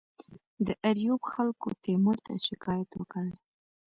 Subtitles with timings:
[0.65, 3.25] د آریوب خلکو تیمور ته شکایت وکړ.